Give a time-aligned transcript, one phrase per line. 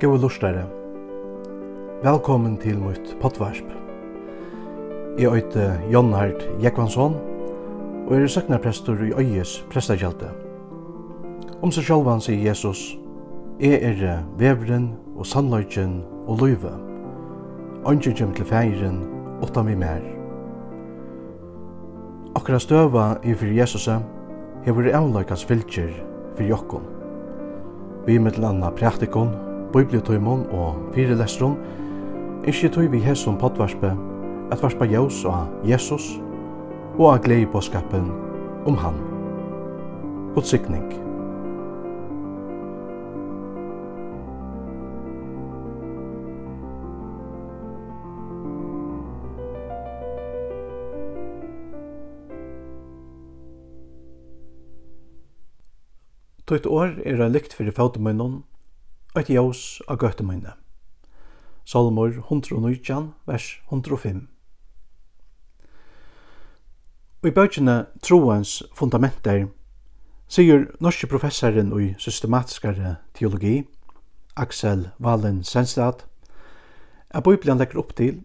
[0.00, 0.66] Gåa lustare.
[2.02, 3.64] Velkommen til mitt potvarsp.
[5.18, 7.14] Jeg øyte Jon Hart Jekvansson,
[8.06, 10.28] og er søknarprestor i Øyes prestakjelte.
[11.62, 12.98] Om seg sjálvan sier Jesus,
[13.60, 16.74] Jeg er vevren og sannløyken og løyve.
[17.88, 19.00] Ønsker kjem til feiren,
[19.42, 20.04] åtta mi mer.
[22.36, 24.02] Akkurat støva i fyrir Jesusa,
[24.68, 25.90] hever avløykans fylkjer
[26.36, 26.84] fyrir jokkon.
[28.06, 31.56] Vi mittel anna praktikon, bibliotøymon og fyrelestron,
[32.46, 33.94] ikkje tøy vi hesson potvarspe,
[34.52, 36.12] at varspa jaus og Jesus,
[36.98, 38.12] og av glei på skapen
[38.66, 39.02] om han.
[40.36, 40.86] God sikning.
[56.46, 58.44] Tøyt år er a lykt fyrir fautumøynon,
[59.16, 60.54] eit jós av gøttu minne.
[61.66, 64.26] Salmur 119, vers 105.
[67.22, 67.76] Og i bøkjene
[68.06, 69.48] Troens fundamenter
[70.28, 73.64] sier norske professoren i systematiskare teologi,
[74.36, 76.04] Axel Wallen Senstad,
[77.10, 78.20] at Bibelen legger opp til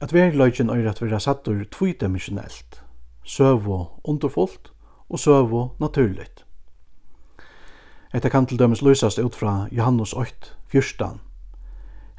[0.00, 2.80] at verleikjen er at vi er satt ur tvidimensionelt,
[3.24, 4.72] søvo underfullt
[5.08, 6.43] og søvo naturligt.
[8.14, 11.20] Etta kan til dømes løsast ut fra Johannes 8, 14.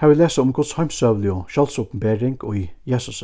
[0.02, 3.24] Her vil lese om Guds heimsøvlig og sjálfsoppenbering og i Jesus.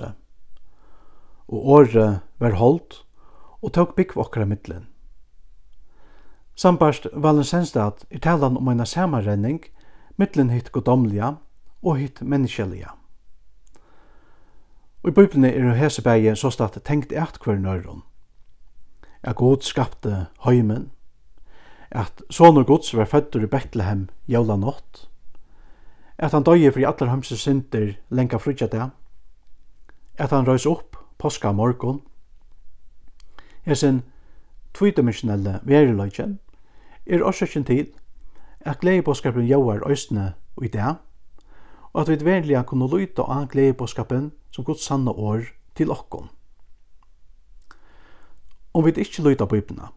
[1.47, 3.03] Og året var holdt
[3.61, 4.87] og tok bygg okkara middelen.
[6.55, 9.59] Sambarst Valensenstad er talan om eina samarrenning
[10.15, 11.35] middelen hitt godomlige
[11.83, 12.87] og hitt menneskelige.
[15.03, 18.03] Og i Bibelen er hese bægi så stad tenkt eit hver nøyron.
[19.23, 20.91] Er god skapte heimen,
[21.91, 25.09] at sonur Guds var føddur i Betlehem jævla nått,
[26.17, 28.89] at han døye fri allar hømse synder lenga frutja det,
[30.17, 32.01] at han røys opp påska morgon,
[33.65, 34.01] er sin
[34.73, 36.39] tvidimensionelle veriløyken,
[37.05, 37.87] er årsøkken til
[38.61, 40.95] at gleipåskapen jævar øysene i det,
[41.93, 46.29] og at vi verilega kunne lyta av gleipåskapen som Guds sanna år til okkon.
[48.73, 49.91] Om vi ikkje lyta på Bibelna,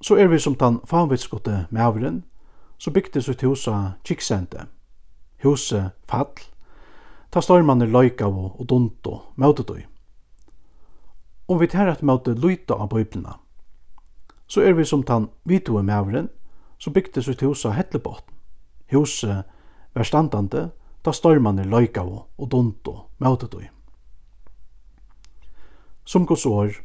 [0.00, 2.24] Så er vi som den fanvitskotte maveren,
[2.78, 4.66] så bygde sitt hus av kiksende.
[5.42, 6.32] Huset fall,
[7.30, 9.84] ta stormene løyka og, og dunto, møte døy.
[11.48, 13.38] Om vi tar et møte løyta av bøyblina,
[14.46, 16.28] så er vi som den vidtue maveren,
[16.78, 18.34] så bygde sitt hus av hettlebåten.
[18.92, 19.44] Huset
[19.94, 20.70] var standande,
[21.02, 23.68] ta stormene løyka og, og dunto, møte døy.
[26.06, 26.76] Som gos år,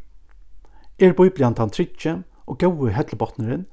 [1.00, 3.66] er bøyblian tan tritje, og gaui hellebotneren,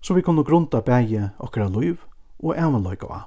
[0.00, 2.04] så vi kunne grunta bægi okkara liv
[2.38, 3.26] og evanløyga av.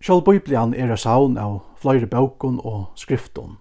[0.00, 3.58] Sjálv Biblian er a saun av flere bøkun og skriftun.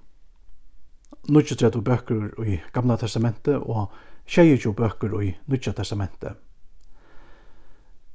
[1.27, 3.91] 39 bøkur i Gamla testamentet og
[4.25, 6.37] 22 bøkur i Nudja testamentet.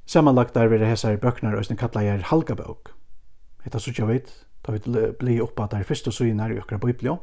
[0.05, 2.95] Samanlagt er hesa hessar bøknar og kalla er halga bøk.
[3.63, 7.17] Hetta sutja veit, da vi bli oppa der fyrste søgnar i okkara Biblia,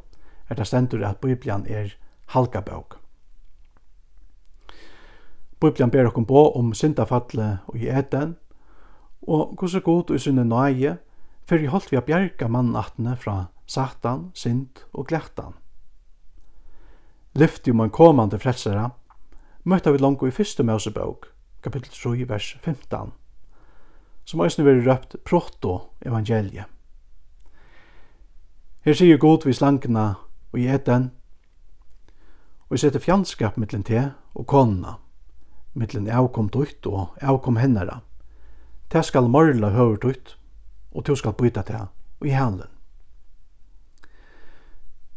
[0.48, 1.96] er det stendur at Biblian er
[2.26, 3.01] halga bøk.
[5.62, 8.36] Bibelen ber okkom på om syndafallet og i Eden,
[9.22, 10.96] og hvordan god og synne nøye,
[11.52, 15.52] i holdt vi a bjerga mannattene fra satan, synd og glættan.
[17.34, 18.90] Lyfti om en komande frelsere,
[19.64, 21.26] møtta vi langt i fyrste Mosebok,
[21.62, 23.12] kapittel 3, vers 15,
[24.24, 26.66] som eisne veri røpt proto-evangeliet.
[28.82, 30.08] Her sier god vi slankna
[30.52, 31.12] og i Eden,
[32.66, 34.98] og vi setter fjandskap mittlen te og konna
[35.74, 38.00] mittlen avkom dutt og avkom hennara.
[38.90, 40.36] Ta skal morla høver dutt,
[40.92, 41.86] og du skal byta ta
[42.20, 42.68] og i handen.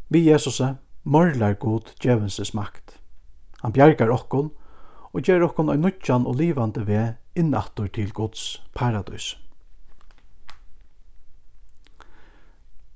[0.10, 0.62] Vi Jesus
[1.04, 2.98] morlar god djevenses makt.
[3.62, 4.52] Han bjergar okkon
[5.14, 9.36] og gjer okkon ein nutjan og livande ve innattor til Guds paradis.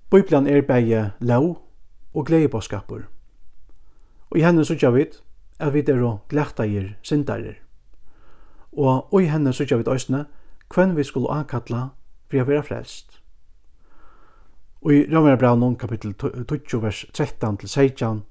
[0.09, 1.61] Bibelen er bæje lov
[2.13, 3.01] og gleibåskapur.
[4.29, 5.21] Og i henne så tja vidt,
[5.59, 7.53] at vi er glættegir syndarir.
[8.71, 10.25] Og i henne sykja vi døysne
[10.73, 11.89] hvem vi skulle ankatla
[12.29, 13.19] for å være frelst.
[14.81, 18.21] Og i Ramerabraun kapittel 20 vers 13-16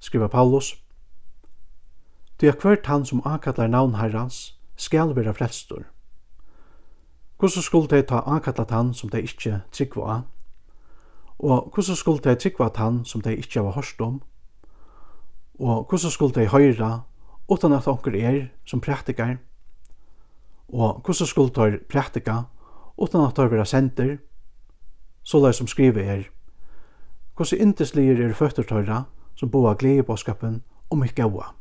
[0.00, 0.74] skriver Paulus
[2.40, 5.82] Du er hvert han som ankatlar navn herrans skal være frelstor.
[7.38, 10.22] Hvordan skulle de ta ankatlat han som de ikke tryggva av?
[11.38, 14.22] Og hvordan skulle de tryggva at han som de ikke var hørst om?
[15.58, 17.02] og hvordan skulle de høyra
[17.48, 19.36] utan at onker er som praktikar,
[20.68, 22.44] og hvordan skulle de praktika
[22.96, 24.18] utan at de vera senter?
[25.22, 26.22] så lær som skriver er,
[27.36, 29.04] hvordan indeslier er føtter tøyra
[29.38, 31.52] som boa gledebåskapen og ikke gaua.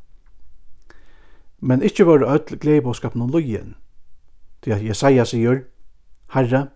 [1.62, 3.76] Men ikkje var öll gledebåskapen om lojen,
[4.62, 5.64] til at Jesaja sier,
[6.34, 6.68] Herre,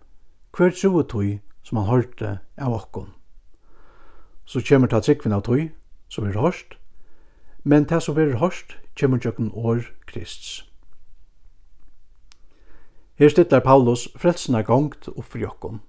[0.56, 3.10] hver tjoe tøy som han hørte av okkon.
[4.46, 5.68] Så kommer ta tryggvinn av tog,
[6.08, 6.78] som er hørst,
[7.66, 10.62] men det som verður hørst kemur gjøkken år Krists.
[13.18, 15.80] Her stillar Paulus frelsna gongt upp for jokkon.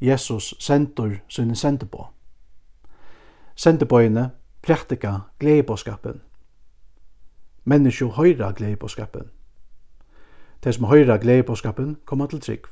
[0.00, 2.06] Jesus sendur sinne sendebå.
[3.56, 4.30] Sendebåene
[4.62, 6.22] praktika gledebåskapen.
[7.64, 9.30] Menneskjo høyra gledebåskapen.
[10.64, 12.70] De som høyra gledebåskapen koma til trygg.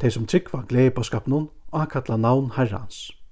[0.00, 3.23] De som tryggva gledebåskapen, akkalla navn herrans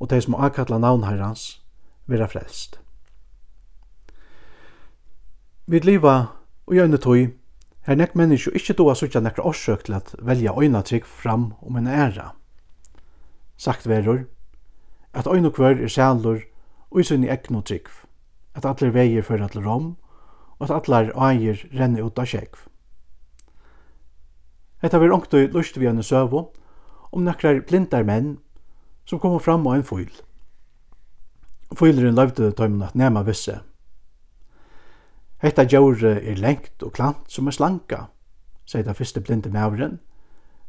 [0.00, 1.60] og de som akalla navn herrans
[2.06, 2.80] vera frelst.
[5.66, 6.16] Vi liva
[6.66, 7.30] og gjøyne tog
[7.86, 11.76] her nekk menneskje ikkje doa suttja nekra årsøk til at velja øyna trygg fram om
[11.76, 12.32] en æra.
[13.56, 14.24] Sagt verur,
[15.14, 16.40] at øyne kvar er sælur
[16.90, 17.88] og i sunni ekno trygg,
[18.54, 19.96] at allir veier fyrir til rom,
[20.58, 22.66] og at allar eier renner ut av sjekv.
[24.82, 26.46] Hetta ver onktu lust við einu søvu
[27.12, 28.38] om nakrar blindar menn
[29.10, 30.10] som kom fram av en fyl.
[31.74, 33.56] Fylren løyvde tøymen at nema visse.
[35.42, 38.04] Hetta djåret er lengt og klant som er slanka,
[38.70, 39.98] sier det første blinde maveren,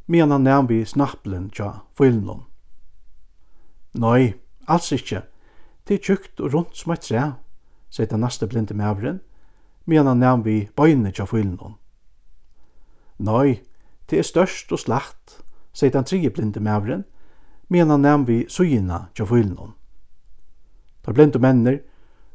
[0.09, 2.47] men han nærm vi snapplen tja fylen.
[3.93, 4.33] Nei,
[4.65, 5.21] alls ikkje.
[5.85, 7.27] Det er tjukt og rundt som et tre,
[7.93, 9.21] sier det neste blinde maveren,
[9.85, 11.77] men han nærm vi bøyne tja fylen.
[13.21, 13.61] Nei,
[14.09, 15.41] det er størst og slagt,
[15.77, 17.05] sier den tredje blinde maveren,
[17.71, 19.71] medan han vi sugina tja fylnon.
[21.05, 21.79] Da blinde menner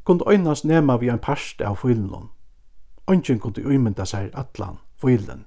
[0.05, 2.29] kunde øynast nema vi ein parst av fylinon.
[3.11, 5.45] Øynsin kunde uimynda seg atlan fylen.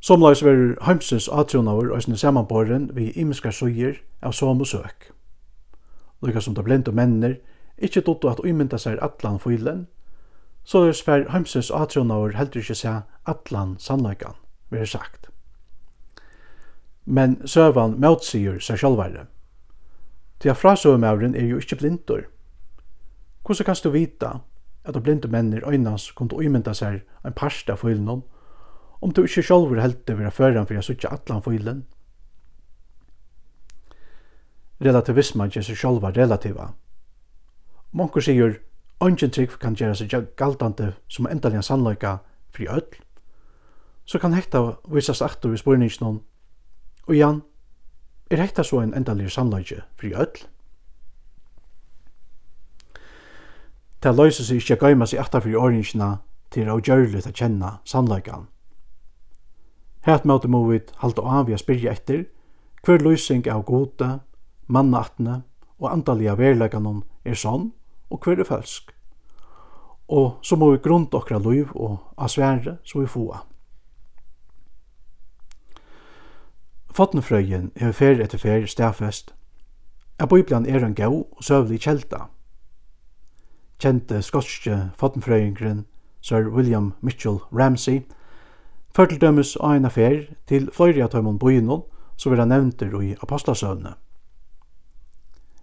[0.00, 5.10] Somleis verur heimsins atjónaur og sinne samanborren vi imiska sugir av som og søk.
[6.22, 7.34] Lykka som da blinde menner
[7.78, 9.86] ikkje dotto at uimynda seg atlan fylen,
[10.64, 14.36] så er sver heimsins atjónaur heldur ikkje seg atlan sannleikan,
[14.70, 15.19] vi sagt
[17.10, 19.24] men søvan møtsigur seg sjálvari.
[20.40, 22.22] Til að frásøvumævren er jo ikkje blindur.
[23.44, 24.38] Hvordan kanst du vita
[24.84, 28.22] at de blinde mennir øynans kunne umynda seg en parst av fylen
[29.00, 31.84] om du ikkje sjálfur det vera føran for jeg sutja atlan fylen?
[34.80, 36.72] Relativisma gjør seg sjálfa relativa.
[37.92, 38.54] Monkur sigur,
[39.00, 42.18] ongen trygg kan gjøre seg galdande som endalian sannløyka
[42.54, 42.86] fri öll,
[44.04, 46.20] så kan hekta visast aftur i spurningsnån
[47.08, 47.42] Og Jan,
[48.30, 50.42] er hekta så en endalir sannløyge fyrir öll?
[54.00, 56.14] Det løyser seg ikke gøyma seg etter fyrir åringsina
[56.54, 58.46] til å gjørligt å kjenne sannløygan.
[60.06, 62.24] Hætt møte må vi halte av vi å spyrja etter
[62.86, 64.08] hver løysing av gode,
[64.66, 65.42] mannaatne
[65.76, 67.68] og andalige verleganon er sånn
[68.08, 68.94] og hver er falsk.
[70.08, 73.44] Og så må vi grunda okra liv og asvære så vi fåa.
[76.90, 79.34] Fotnefrøyen er fer etter fer stafest
[80.20, 82.26] at bøyblan er en gau og søvlig kjelta.
[83.80, 85.86] Kjente skotske fotnefrøyingren
[86.20, 88.00] Sir William Mitchell Ramsey
[88.94, 93.14] før til dømes av en affær til fløyre av tøymon boinon som vera nevnter i
[93.22, 93.94] apostlasøvne.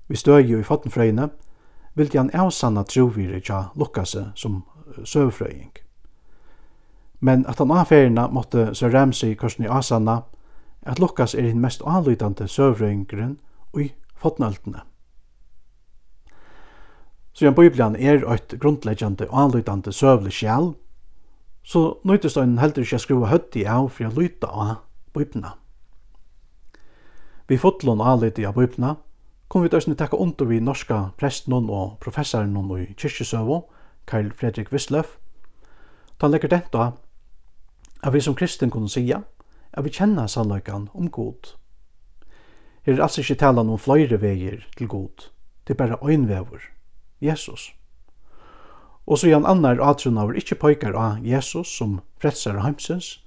[0.08, 1.30] Vi støy i fotnefrøyene
[1.96, 4.64] vil han avsanna trovire tja lukkase som
[5.04, 5.76] søvfrøying.
[7.20, 10.22] Men at han affærina måtte Sir Ramsey korsni avsanna
[10.86, 13.40] at Lukas er den mest anlydande søvrøyngren
[13.78, 14.82] i fotnaldene.
[17.34, 20.74] Så en Bibelen er eit grundleggjande anlydande søvlig sjæl,
[21.64, 24.72] så nøytest ein heldur ikkje skrua høtti av for å lyta av
[25.14, 25.52] Bibelna.
[27.48, 28.96] Vi fotlån anlyti av Bibelna,
[29.48, 33.62] kom vi døsne takka under vi norska presten og professoren i kyrkjesøvå,
[34.08, 35.18] Karl Fredrik Wisløf,
[36.18, 36.92] ta han legger denta
[38.04, 39.22] at vi som kristen kunne sija,
[39.74, 41.54] at vi kjenner sannløykan om god.
[42.88, 45.30] Her er altså ikke tala noen fløyre veier til god.
[45.68, 46.62] Det er bare øynvever,
[47.22, 47.74] Jesus.
[49.08, 53.18] Og så igjen annar atrunaver ikkje pøykar av Jesus som frelsar av heimsins,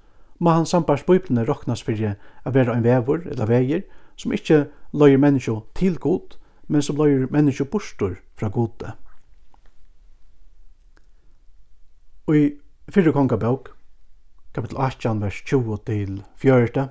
[0.41, 3.83] må han sambars bøyblene råknas fyrir å være en vever eller veier
[4.17, 8.93] som ikkje løyer menneskje til god, men som løyer menneskje bostor fra gode.
[12.25, 12.43] Og i
[12.89, 13.69] fyrre kongabøk,
[14.53, 16.87] kapitel 18, vers 20 til 4.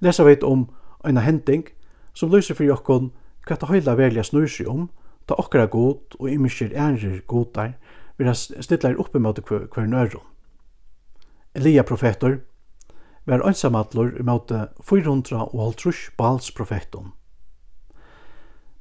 [0.00, 0.66] lesa vi om
[1.04, 1.68] eina hending
[2.14, 3.12] som lyser fyrir okkon
[3.46, 4.90] hva ta høyla velja snur seg om,
[5.26, 7.72] ta okkara god og imiskir ærer godar,
[8.18, 10.20] vil ha stilla er oppe mot hver, hver.
[11.54, 12.38] Elia profetor
[13.26, 17.12] var einsamallur i måte 400 og halvtrus bals profeton.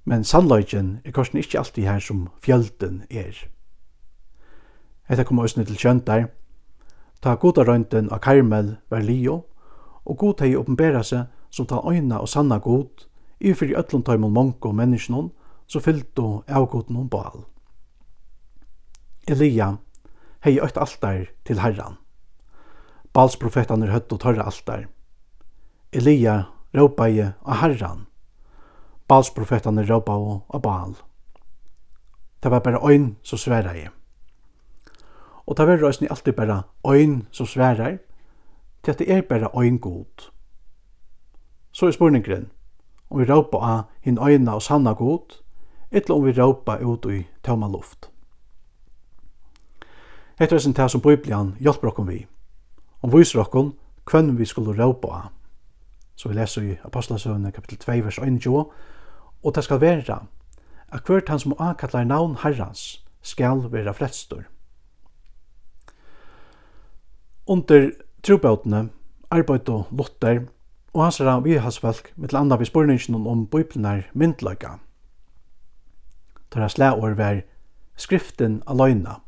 [0.05, 3.37] Men sannløyken er korsen ikkje alltid her som fjölden er.
[5.07, 6.29] Hetta kom òsne til kjøntar,
[7.21, 9.43] Ta godarøyndin av Karmel var lio,
[10.05, 13.05] og god hei oppenbera seg som ta øyna og sanna god,
[13.39, 15.29] i fyrir öllum tøymon mongo og menneskjon,
[15.67, 17.45] så fyldu avgodin om bal.
[19.29, 19.75] Elia
[20.41, 21.97] hei øyt altar til herran.
[23.13, 24.87] Bals profetan er høtt og tørre altar.
[25.93, 28.05] Elia råpaði av herran.
[29.07, 30.95] Bals profetan er råpa av bal.
[32.41, 33.75] Det var bare øyn som sværa
[35.45, 37.97] Og det verður òsni alltid bare ein som sverar,
[38.83, 40.31] til at det er bare øyn god.
[41.71, 42.49] Så er spurningren,
[43.09, 45.41] om vi råpa av hinn øyna og sanna god,
[45.91, 48.09] etla om vi råpa ut i tøma luft.
[50.39, 52.25] Hetta er sin tæ sum Biblian hjálpar okkum við.
[53.03, 53.73] Um vísir okkum
[54.05, 55.27] kvønn vi skulu råpa av.
[56.15, 58.47] Så vi leser i Apostlesøvne 2, vers 1
[59.43, 60.25] og det skal vera
[60.91, 64.43] at hvert han som ankallar navn herrans skal vera fredstor.
[67.47, 67.91] Under
[68.23, 68.89] trúbótene
[69.31, 70.43] arbeidde Luther
[70.93, 74.77] og hans rann vi hans folk mittel andan vi spurningen om bøyplenar myndløyga.
[76.51, 77.41] Tara slæor var
[77.97, 79.21] skriften aløyna.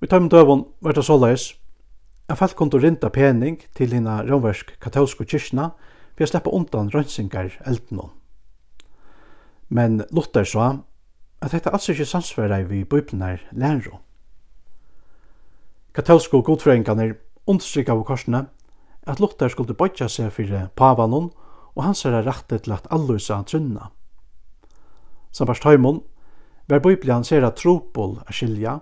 [0.00, 1.54] Vi tar med døven var det såleis
[2.28, 5.70] at folk kunne rinda pening til hina romversk katolsku kyrkina
[6.16, 8.10] vi å sleppa undan rønsingar eldnå.
[9.68, 10.68] Men Luther sa
[11.42, 14.00] at dette altså ikke samsvarer vi bøyplenar lærro
[15.98, 17.16] katolske og godfrøyngarnir
[17.50, 18.44] understrykka av korsene
[19.10, 21.32] at Luther skulle bøtja seg fyrir pavanon
[21.74, 23.88] og hans er rette til at allusa trunna.
[25.34, 26.04] Sambarst Høymon
[26.70, 28.76] var Bibelen sera tropol er skilja,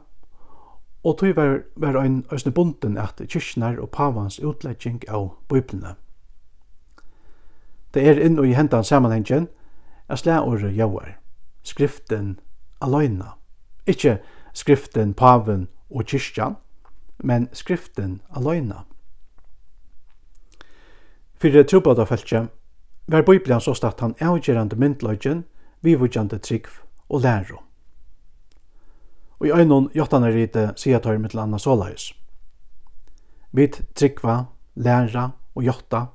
[1.07, 5.95] og tog var, var ein øsne bunden at kyrknar og pavans utlegging av Bibelene.
[7.95, 9.47] Det er inn og i hendan er
[10.09, 11.17] at slæore jauar,
[11.63, 12.41] skriften
[12.81, 13.39] aløyna,
[13.87, 14.19] ikkje
[14.53, 16.57] skriften paven og kyrkjan,
[17.19, 18.85] men skriften aløyna.
[21.37, 22.49] Fyrir trubadafeltje
[23.09, 25.45] var Bibelen så statt han avgjerande myndløgjen,
[25.83, 26.67] vivudjande trygg
[27.09, 27.63] og læro.
[29.39, 32.13] Og i øynon jottane rite sier tøyr mitt landa såleis.
[33.53, 36.07] Vit tryggva, læra og jotta,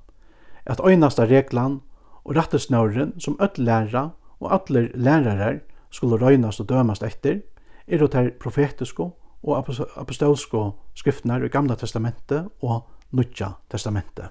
[0.65, 1.81] at øynasta reglan
[2.23, 7.41] og rattesnøren som öll læra og allir lærarar skulle røynast og dømast etter,
[7.87, 9.11] er å ta profetisko
[9.43, 9.57] og
[9.97, 10.61] apostolske
[10.95, 14.29] skriftene i Gamla testamentet og Nutja testamentet.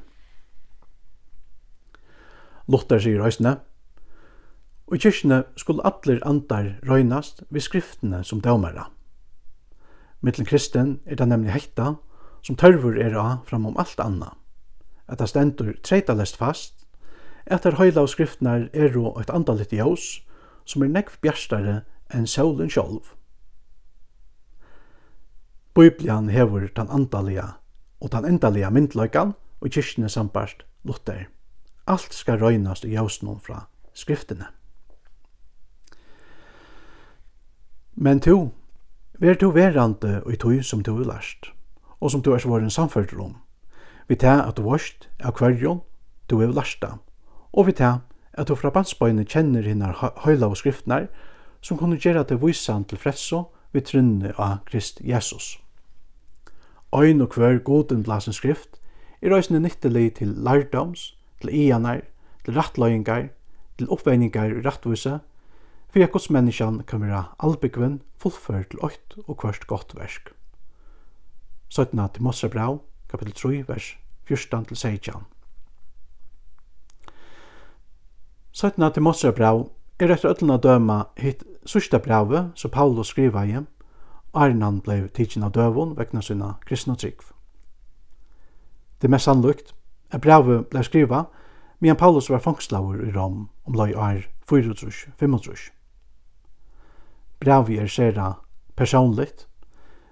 [2.71, 3.57] Luther sier høysene,
[4.87, 8.87] og i kyrkene skulle atler andar røynast ved skriftene som dømere.
[10.23, 11.95] Mittlen kristen er det nemlig hekta,
[12.43, 14.35] som tørvur er av framom alt anna.
[15.09, 16.87] At det stendur treitalest fast,
[17.47, 20.21] at det høyla av skriftene er og et andalit ljós,
[20.65, 21.81] som er nekv bjerstare
[22.15, 23.15] enn solen sjolv.
[25.75, 27.45] Biblian hever den andaliga
[28.01, 31.29] og den endaliga myndløykan og kyrkene sambart Luther.
[31.87, 34.47] Alt skal røynast i jausnum fra skriftene.
[37.95, 38.51] Men to,
[39.19, 41.53] ver to verande og i tog som to lærst,
[42.01, 43.37] og som to er svaren samført om.
[44.09, 45.83] Vi tar at du varst av kvarjon,
[46.31, 46.97] du er lærsta,
[47.53, 48.01] og vi tar
[48.33, 51.07] at du fra bandsbøyne kjenner hinnar høyla og skriftnar,
[51.61, 55.59] som kunne gjøre til vysan til fredso vi trunne av Krist Jesus.
[56.93, 58.81] Ein og hver goden blasen skrift
[59.23, 62.03] er røysene nyttelig til lærdoms, til ianar,
[62.45, 63.29] til rattløyngar,
[63.79, 65.21] til oppveiningar og rattvise,
[65.91, 70.31] for at godsmenneskan kan være albegven fullført til åkt og kvørst godt versk.
[71.69, 71.99] 17.
[72.15, 73.97] til Mossebrau, kapittel 3, vers
[74.27, 75.15] 14 til 16.
[78.53, 78.93] 17.
[78.93, 83.61] til Mossebrau er etter øtlanda døma hitt sørsta brevet som Paulus skriva i,
[84.35, 87.23] Arne han blei tidsin av døvun vegna sina kristna trygg.
[88.99, 89.75] Det er mest sannlukt
[90.11, 91.25] er brevet blei skriva
[91.81, 95.71] medan Paulus var fangslaver i Rom om lai år 4-5.
[97.41, 98.33] Brevet er sera
[98.77, 99.47] personligt,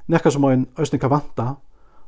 [0.07, 1.57] nekka som ein òsne kavanta,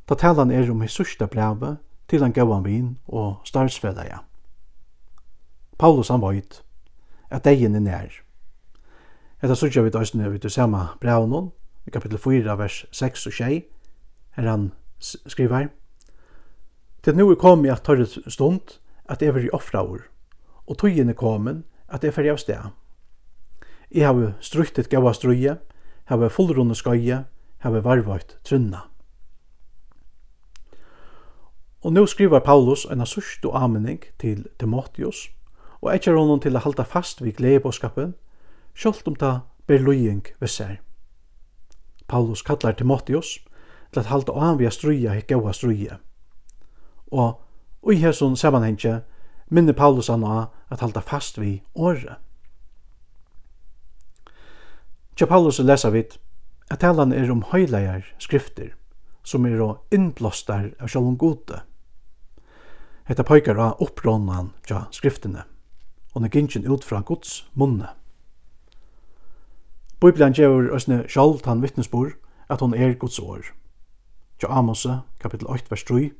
[0.09, 1.79] da talan er om hissursta brevet
[2.09, 4.25] til en gauan vin og starvsfelleia.
[5.79, 6.63] Paulus han veit
[7.31, 8.30] at degen er nær.
[9.41, 11.47] Hetta søgja við tøysni við til sama brævnum,
[11.89, 13.63] i kapítil 4 vers 6 og 6,
[14.37, 14.67] her han
[15.01, 15.71] skriver:
[17.03, 18.77] Til nu er komið at tørre stund
[19.09, 20.05] at eg veri offraur,
[20.67, 22.69] og tøyin er komin at eg feri av stað.
[23.91, 25.57] Eg havi strukt et gaua strøye,
[26.13, 27.25] havi fullrunde skøye,
[27.65, 28.85] havi varvart trunna.
[31.81, 35.31] Og nú skriver Paulus en sørst og amening til Timotheus,
[35.81, 38.19] og etter honom til å halda fast vid gledebåskapen,
[38.75, 39.33] sjálvt om ta
[39.67, 40.81] ber lojing ved sær.
[42.09, 43.39] Paulus kallar Timotheus
[43.93, 45.99] til at halda av vi a struja hei gaua struja.
[47.11, 49.01] Og i hesson samanhengje
[49.51, 52.19] minner Paulus anna at halda fast við året.
[55.17, 56.19] Tja Paulus lesa vid
[56.71, 58.75] at talan er om høylegar skrifter
[59.23, 61.61] som er og innblåstar av sjálfum gode.
[63.05, 65.45] Hetta pøykar av opprånan tja skriftene
[66.15, 67.91] og negingin ut fra Guds munne.
[70.01, 72.11] Bibelen gjør øsne sjálv han vittnesbor
[72.49, 73.41] at hon er Guds år.
[74.39, 76.11] Tja Amose, kapittel 8, vers 3,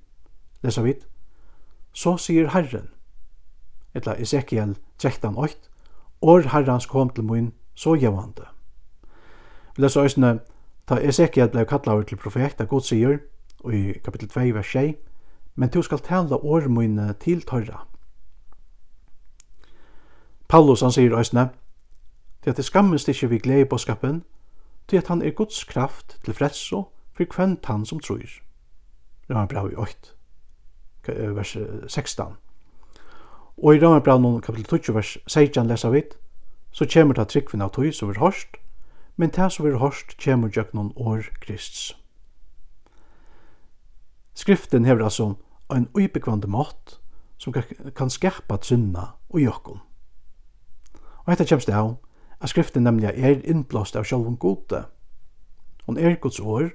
[0.63, 1.07] lesa vid,
[1.93, 2.89] Så sier Herren,
[3.95, 5.57] etla Ezekiel 13, 8,
[6.23, 8.45] År Herrens kom til mun, så gjevande.
[9.77, 10.41] Vi lesa øsne,
[10.87, 13.19] ta Ezekiel blei kallar til profet, Guds sier,
[13.65, 14.99] og i kapittel 2, vers 6,
[15.55, 17.87] Men du skal tala år mun til tørra.
[20.49, 21.51] Paulus han sier øsne,
[22.43, 24.25] til at det skammest ikkje vi glede på skapen,
[24.89, 28.27] til at han er Guds kraft til frelso for kvenn han som tror.
[29.31, 30.15] Roman bra i 8,
[31.35, 31.57] vers
[31.89, 32.25] 16.
[33.63, 36.03] Og i Rammer bra noen kapitel 20, vers 16 lesa vi,
[36.73, 38.57] så kommer ta tryggvinn av tog som er hørst,
[39.17, 41.97] men det som er hørst kjemur noen år Krists.
[44.35, 45.35] Skriften hever altså
[45.71, 47.01] en uibekvande mått
[47.39, 47.53] som
[47.97, 49.81] kan skerpa tsunna og jøkkon.
[51.27, 51.99] Og hetta kjemst det av
[52.41, 54.85] at skriften nemlig er innblåst av sjálfum gode.
[55.87, 56.71] Hon er Guds år,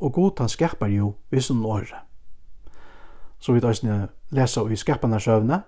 [0.00, 1.94] og god han skapar jo vissun året.
[3.38, 5.62] Så vi tar snill lesa i skaparnarsøvne.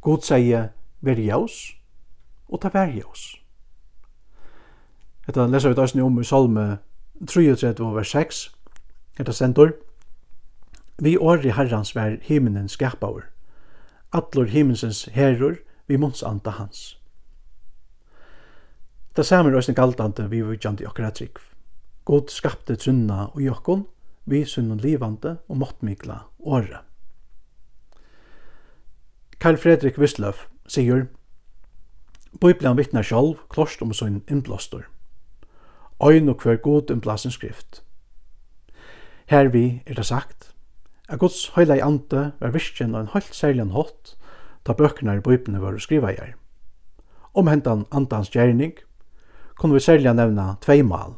[0.00, 0.68] God sier,
[1.00, 1.76] vær jævs,
[2.48, 3.36] og ta vær jævs.
[5.28, 6.78] Etta lesa vi tar snill om i salme
[7.26, 8.42] 33, vers 6,
[9.20, 9.70] etta sendur.
[10.98, 13.22] Vi åri herrans vær himinen skapaur.
[14.12, 17.01] Allur himensens herrur, vi munns anta hans.
[19.16, 21.36] Det samme er også galdande vi vil gjøre okra trygg.
[22.04, 23.84] God skapte trunna og jokkon,
[24.24, 26.80] vi sunnun livande og måttmikla åre.
[29.38, 31.08] Karl Fredrik Wislöf sier
[32.40, 34.86] Bibelen vittnar sjálv klost om sin innblåstor.
[36.02, 37.82] Øyn og hver god innblasen skrift.
[39.26, 40.54] Her vi er det sagt
[41.08, 44.16] at Guds høyla i ante var virkjen og en høylt særlig hatt
[44.64, 46.32] ta bøkene i Bibelen var skriva i her.
[47.34, 48.72] Om hentan antans gjerning–
[49.58, 51.16] kunne vi særlig nevna tvei mal.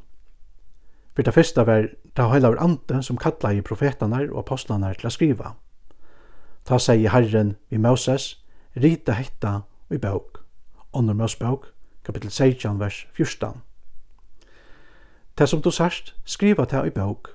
[1.14, 5.14] For det første var det heilaver ante som kalla i profetanar og apostlanar til å
[5.14, 5.54] skriva.
[6.64, 8.34] Ta seg i Herren i Moses,
[8.74, 10.40] rita hetta i bøk,
[10.92, 11.70] ånder Mosebøk,
[12.04, 13.62] kapittel 16, vers 14.
[15.38, 17.34] Det som du sørst, skriva det i bøk,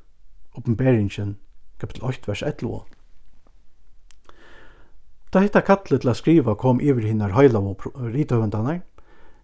[0.55, 1.37] oppenberingen,
[1.79, 2.83] kapittel 8, vers 11.
[5.33, 7.85] Da hetta kallet til å skriva kom iver hinnar høyla og
[8.15, 8.81] rithøvendanar,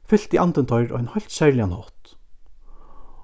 [0.10, 2.16] fyllt i anden tøyr og en helt særlig nått.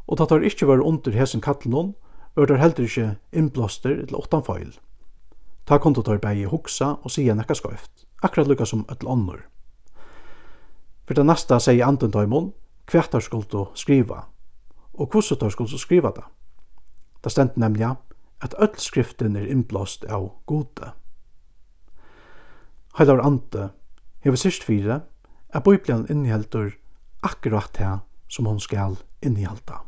[0.08, 1.94] Og da tøyr ikkje var under hesen kattelen,
[2.36, 4.74] var tøyr heldur ikkje innblåster eller åttan feil.
[5.66, 9.46] Ta konto tøyr bægi hoksa og sige nekka skoift, akkurat lukka som et ånder.
[11.06, 12.54] For det nasta sier anden tøymon,
[12.92, 14.26] hvert tøyr skuldu skriva,
[14.94, 16.26] og hvordan tøyr skuldu skriva det.
[17.24, 17.96] Det stendt nemlig
[18.42, 20.94] at öll skriften er innblåst av gode.
[22.98, 23.70] Heilar ante,
[24.26, 25.02] hever sist fire,
[25.54, 26.72] at Bibelen inneheldur
[27.22, 29.82] akkurat det som hon skal innehalta.